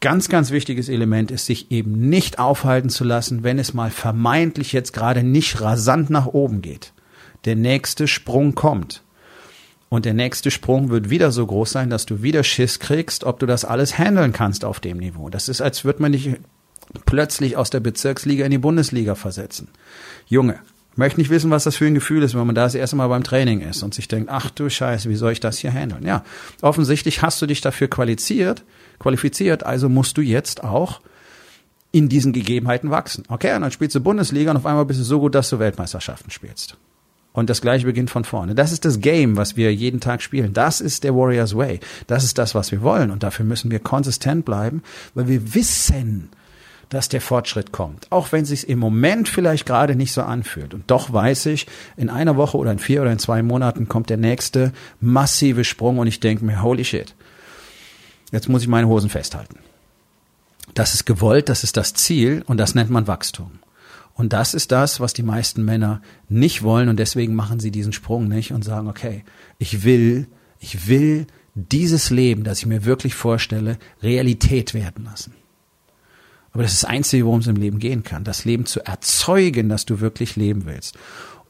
ganz, 0.02 0.30
ganz 0.30 0.52
wichtiges 0.52 0.90
Element 0.90 1.32
ist, 1.32 1.46
sich 1.46 1.72
eben 1.72 2.10
nicht 2.10 2.40
aufhalten 2.40 2.90
zu 2.90 3.04
lassen, 3.04 3.44
wenn 3.44 3.60
es 3.60 3.74
mal 3.74 3.92
vermeintlich 3.92 4.74
jetzt 4.74 4.92
gerade 4.92 5.24
nicht 5.24 5.62
rasant 5.62 6.10
nach 6.10 6.26
oben 6.26 6.62
geht. 6.62 6.94
Der 7.46 7.56
nächste 7.56 8.08
Sprung 8.08 8.56
kommt. 8.56 9.04
Und 9.90 10.06
der 10.06 10.14
nächste 10.14 10.52
Sprung 10.52 10.90
wird 10.90 11.10
wieder 11.10 11.32
so 11.32 11.46
groß 11.46 11.72
sein, 11.72 11.90
dass 11.90 12.06
du 12.06 12.24
wieder 12.24 12.44
Schiss 12.44 12.80
kriegst, 12.80 13.26
ob 13.26 13.40
du 13.40 13.46
das 13.46 13.66
alles 13.66 13.98
handeln 13.98 14.32
kannst 14.32 14.64
auf 14.64 14.80
dem 14.80 14.98
Niveau. 14.98 15.30
Das 15.30 15.50
ist, 15.50 15.62
als 15.62 15.84
würde 15.84 16.02
man 16.02 16.14
dich 16.14 16.32
plötzlich 17.06 17.58
aus 17.58 17.70
der 17.70 17.82
Bezirksliga 17.82 18.46
in 18.46 18.52
die 18.52 18.58
Bundesliga 18.58 19.16
versetzen. 19.16 19.68
Junge, 20.28 20.60
möchte 20.96 21.20
nicht 21.20 21.30
wissen, 21.30 21.52
was 21.52 21.64
das 21.64 21.76
für 21.76 21.86
ein 21.86 21.96
Gefühl 21.96 22.24
ist, 22.24 22.36
wenn 22.36 22.46
man 22.46 22.56
da 22.56 22.64
das 22.64 22.76
erste 22.76 22.96
Mal 22.96 23.08
beim 23.08 23.24
Training 23.24 23.62
ist 23.62 23.84
und 23.84 23.94
sich 23.94 24.08
denkt, 24.08 24.30
ach 24.32 24.50
du 24.50 24.70
Scheiße, 24.70 25.10
wie 25.10 25.16
soll 25.16 25.32
ich 25.32 25.40
das 25.40 25.58
hier 25.58 25.72
handeln? 25.72 26.06
Ja, 26.06 26.24
offensichtlich 26.62 27.22
hast 27.22 27.42
du 27.42 27.46
dich 27.46 27.62
dafür 27.62 27.88
qualifiziert, 27.88 28.64
qualifiziert, 29.00 29.66
also 29.66 29.90
musst 29.90 30.18
du 30.18 30.22
jetzt 30.22 30.64
auch 30.64 31.02
in 31.92 32.10
diesen 32.10 32.34
Gegebenheiten 32.34 32.90
wachsen. 32.90 33.24
Okay, 33.28 33.54
und 33.56 33.62
dann 33.62 33.72
spielst 33.72 33.96
du 33.96 34.00
Bundesliga 34.02 34.52
und 34.52 34.58
auf 34.58 34.66
einmal 34.66 34.86
bist 34.86 35.00
du 35.00 35.04
so 35.04 35.20
gut, 35.20 35.36
dass 35.36 35.50
du 35.50 35.60
Weltmeisterschaften 35.60 36.32
spielst. 36.32 36.78
Und 37.34 37.50
das 37.50 37.62
gleiche 37.62 37.86
beginnt 37.86 38.10
von 38.10 38.26
vorne. 38.26 38.56
Das 38.56 38.74
ist 38.74 38.84
das 38.84 39.00
Game, 39.00 39.38
was 39.38 39.56
wir 39.56 39.74
jeden 39.74 40.02
Tag 40.02 40.22
spielen. 40.22 40.54
Das 40.54 40.82
ist 40.82 41.06
der 41.06 41.16
Warriors 41.16 41.56
Way. 41.56 41.80
Das 42.08 42.26
ist 42.26 42.38
das, 42.38 42.56
was 42.56 42.72
wir 42.72 42.82
wollen. 42.82 43.10
Und 43.10 43.24
dafür 43.24 43.46
müssen 43.46 43.72
wir 43.72 43.80
konsistent 43.80 44.44
bleiben, 44.44 44.84
weil 45.14 45.30
wir 45.30 45.54
wissen, 45.54 46.30
dass 46.92 47.08
der 47.08 47.22
Fortschritt 47.22 47.72
kommt. 47.72 48.08
Auch 48.12 48.34
wenn 48.34 48.44
es 48.44 48.50
sich 48.50 48.68
im 48.68 48.78
Moment 48.78 49.30
vielleicht 49.30 49.66
gerade 49.66 49.96
nicht 49.96 50.12
so 50.12 50.22
anfühlt. 50.24 50.74
Und 50.74 50.92
doch 50.92 51.12
weiß 51.12 51.46
ich, 51.48 51.66
in 51.96 52.10
einer 52.10 52.36
Woche 52.36 52.58
oder 52.58 52.72
in 52.72 52.80
vier 52.80 53.02
oder 53.02 53.14
in 53.14 53.20
zwei 53.20 53.42
Monaten 53.42 53.88
kommt 53.88 54.10
der 54.10 54.18
nächste 54.18 54.74
massive 55.00 55.64
Sprung 55.64 56.00
und 56.00 56.08
ich 56.08 56.20
denke 56.20 56.44
mir, 56.44 56.62
holy 56.62 56.84
shit. 56.84 57.16
Jetzt 58.34 58.50
muss 58.50 58.62
ich 58.62 58.68
meine 58.68 58.90
Hosen 58.90 59.10
festhalten. 59.10 59.60
Das 60.74 60.94
ist 60.94 61.06
gewollt, 61.06 61.48
das 61.48 61.64
ist 61.64 61.78
das 61.78 61.94
Ziel 61.94 62.44
und 62.46 62.58
das 62.58 62.76
nennt 62.76 62.90
man 62.90 63.08
Wachstum. 63.08 63.52
Und 64.14 64.34
das 64.34 64.54
ist 64.54 64.74
das, 64.74 65.00
was 65.00 65.14
die 65.14 65.24
meisten 65.24 65.64
Männer 65.64 66.02
nicht 66.28 66.62
wollen 66.62 66.90
und 66.90 66.98
deswegen 66.98 67.36
machen 67.36 67.62
sie 67.62 67.72
diesen 67.72 67.94
Sprung 67.94 68.28
nicht 68.28 68.52
und 68.52 68.66
sagen, 68.66 68.90
okay, 68.90 69.24
ich 69.60 69.86
will, 69.86 70.28
ich 70.60 70.88
will 70.90 71.26
dieses 71.56 72.10
Leben, 72.10 72.44
das 72.44 72.60
ich 72.60 72.66
mir 72.66 72.84
wirklich 72.84 73.16
vorstelle, 73.16 73.78
Realität 74.04 74.74
werden 74.74 75.06
lassen. 75.06 75.34
Aber 76.54 76.64
das 76.64 76.74
ist 76.74 76.84
das 76.84 76.90
Einzige, 76.90 77.26
worum 77.26 77.40
es 77.40 77.48
im 77.48 77.56
Leben 77.56 77.80
gehen 77.80 78.04
kann. 78.04 78.24
Das 78.24 78.46
Leben 78.46 78.66
zu 78.66 78.86
erzeugen, 78.86 79.70
das 79.70 79.86
du 79.86 80.02
wirklich 80.02 80.36
leben 80.36 80.66
willst. 80.66 80.98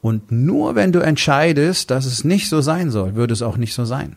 Und 0.00 0.32
nur 0.32 0.74
wenn 0.74 0.92
du 0.92 1.00
entscheidest, 1.00 1.90
dass 1.90 2.06
es 2.06 2.24
nicht 2.24 2.48
so 2.48 2.60
sein 2.60 2.90
soll, 2.90 3.14
würde 3.14 3.32
es 3.32 3.42
auch 3.42 3.56
nicht 3.56 3.74
so 3.74 3.84
sein. 3.84 4.16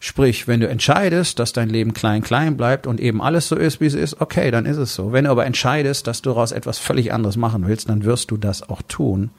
Sprich, 0.00 0.46
wenn 0.46 0.60
du 0.60 0.68
entscheidest, 0.68 1.38
dass 1.38 1.52
dein 1.52 1.68
Leben 1.68 1.92
klein 1.92 2.22
klein 2.22 2.56
bleibt 2.56 2.86
und 2.86 3.00
eben 3.00 3.20
alles 3.20 3.48
so 3.48 3.56
ist, 3.56 3.80
wie 3.80 3.86
es 3.86 3.94
ist, 3.94 4.20
okay, 4.20 4.50
dann 4.50 4.64
ist 4.64 4.76
es 4.76 4.94
so. 4.94 5.12
Wenn 5.12 5.24
du 5.24 5.30
aber 5.30 5.44
entscheidest, 5.44 6.06
dass 6.06 6.22
du 6.22 6.30
daraus 6.30 6.52
etwas 6.52 6.78
völlig 6.78 7.12
anderes 7.12 7.36
machen 7.36 7.66
willst, 7.66 7.88
dann 7.88 8.04
wirst 8.04 8.30
du 8.30 8.36
das 8.36 8.68
auch 8.68 8.82
tun, 8.82 9.30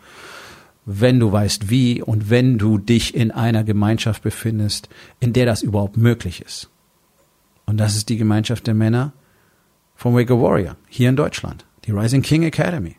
wenn 0.85 1.19
du 1.19 1.31
weißt 1.31 1.69
wie 1.69 2.01
und 2.01 2.29
wenn 2.29 2.57
du 2.57 2.77
dich 2.77 3.15
in 3.15 3.31
einer 3.31 3.63
Gemeinschaft 3.63 4.21
befindest, 4.21 4.89
in 5.19 5.31
der 5.31 5.45
das 5.45 5.61
überhaupt 5.61 5.95
möglich 5.95 6.41
ist. 6.41 6.69
Und 7.65 7.77
das 7.77 7.95
ist 7.95 8.09
die 8.09 8.17
Gemeinschaft 8.17 8.67
der 8.67 8.73
Männer 8.73 9.13
vom 9.99 10.15
Wake 10.15 10.29
Warrior 10.29 10.77
hier 10.87 11.09
in 11.09 11.17
Deutschland, 11.17 11.65
die 11.83 11.91
Rising 11.91 12.21
King 12.21 12.43
Academy. 12.43 12.95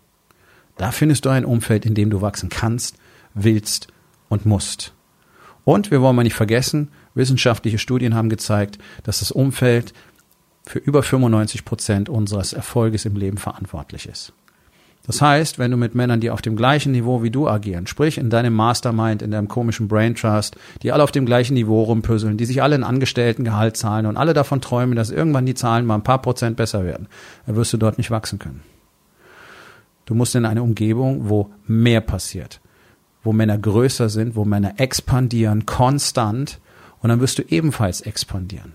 Da 0.76 0.92
findest 0.92 1.24
du 1.24 1.30
ein 1.30 1.46
Umfeld, 1.46 1.86
in 1.86 1.94
dem 1.94 2.10
du 2.10 2.20
wachsen 2.20 2.50
kannst, 2.50 2.96
willst 3.32 3.88
und 4.28 4.44
musst. 4.44 4.92
Und 5.64 5.90
wir 5.90 6.02
wollen 6.02 6.14
mal 6.14 6.24
nicht 6.24 6.34
vergessen, 6.34 6.90
Wissenschaftliche 7.14 7.78
Studien 7.78 8.14
haben 8.14 8.28
gezeigt, 8.28 8.78
dass 9.02 9.20
das 9.20 9.32
Umfeld 9.32 9.94
für 10.64 10.78
über 10.78 11.02
95 11.02 11.64
Prozent 11.64 12.10
unseres 12.10 12.52
Erfolges 12.52 13.06
im 13.06 13.16
Leben 13.16 13.38
verantwortlich 13.38 14.06
ist. 14.06 14.34
Das 15.06 15.22
heißt, 15.22 15.58
wenn 15.58 15.70
du 15.70 15.76
mit 15.76 15.94
Männern, 15.94 16.20
die 16.20 16.30
auf 16.30 16.42
dem 16.42 16.56
gleichen 16.56 16.92
Niveau 16.92 17.22
wie 17.22 17.30
du 17.30 17.48
agieren, 17.48 17.86
sprich 17.86 18.18
in 18.18 18.30
deinem 18.30 18.54
Mastermind, 18.54 19.22
in 19.22 19.30
deinem 19.30 19.48
komischen 19.48 19.88
Brain 19.88 20.14
Trust, 20.14 20.56
die 20.82 20.92
alle 20.92 21.02
auf 21.02 21.10
dem 21.10 21.26
gleichen 21.26 21.54
Niveau 21.54 21.82
rumpüsseln, 21.82 22.36
die 22.36 22.44
sich 22.44 22.62
alle 22.62 22.74
einen 22.74 22.84
Angestelltengehalt 22.84 23.76
zahlen 23.76 24.06
und 24.06 24.16
alle 24.16 24.34
davon 24.34 24.60
träumen, 24.60 24.96
dass 24.96 25.10
irgendwann 25.10 25.46
die 25.46 25.54
Zahlen 25.54 25.86
mal 25.86 25.96
ein 25.96 26.04
paar 26.04 26.20
Prozent 26.20 26.56
besser 26.56 26.84
werden, 26.84 27.08
dann 27.46 27.56
wirst 27.56 27.72
du 27.72 27.78
dort 27.78 27.98
nicht 27.98 28.10
wachsen 28.10 28.38
können. 28.38 28.62
Du 30.04 30.14
musst 30.14 30.34
in 30.34 30.44
eine 30.44 30.62
Umgebung, 30.62 31.28
wo 31.28 31.50
mehr 31.66 32.00
passiert, 32.00 32.60
wo 33.22 33.32
Männer 33.32 33.58
größer 33.58 34.08
sind, 34.08 34.36
wo 34.36 34.44
Männer 34.44 34.74
expandieren, 34.78 35.66
konstant, 35.66 36.60
und 37.00 37.08
dann 37.08 37.20
wirst 37.20 37.38
du 37.38 37.42
ebenfalls 37.48 38.02
expandieren. 38.02 38.74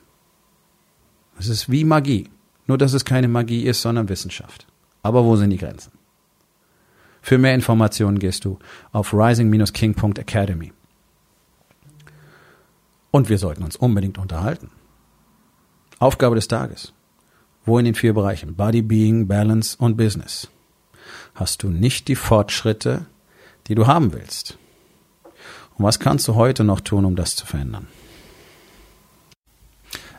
Es 1.38 1.48
ist 1.48 1.70
wie 1.70 1.84
Magie. 1.84 2.30
Nur, 2.68 2.78
dass 2.78 2.94
es 2.94 3.06
keine 3.06 3.28
Magie 3.28 3.64
ist, 3.64 3.82
sondern 3.82 4.10
Wissenschaft. 4.10 4.66
Aber 5.04 5.24
wo 5.24 5.36
sind 5.36 5.52
die 5.52 5.58
Grenzen? 5.58 5.92
Für 7.26 7.40
mehr 7.40 7.56
Informationen 7.56 8.20
gehst 8.20 8.46
du 8.46 8.60
auf 8.92 9.12
rising-king.academy. 9.12 10.74
Und 13.10 13.30
wir 13.30 13.40
sollten 13.40 13.64
uns 13.64 13.76
unbedingt 13.76 14.20
unterhalten. 14.20 14.70
Aufgabe 15.98 16.36
des 16.36 16.48
Tages. 16.48 16.94
Wo 17.66 17.80
in 17.80 17.86
den 17.86 17.96
vier 17.96 18.14
Bereichen 18.14 18.56
Body, 18.56 18.84
Being, 18.84 19.28
Balance 19.28 19.76
und 19.80 19.98
Business 19.98 20.50
hast 21.34 21.64
du 21.64 21.70
nicht 21.70 22.10
die 22.10 22.16
Fortschritte, 22.16 23.08
die 23.66 23.74
du 23.74 23.88
haben 23.88 24.14
willst? 24.14 24.60
Und 25.80 25.86
was 25.86 26.00
kannst 26.00 26.28
du 26.28 26.36
heute 26.36 26.64
noch 26.64 26.80
tun, 26.80 27.06
um 27.06 27.16
das 27.16 27.36
zu 27.36 27.48
verändern? 27.48 27.88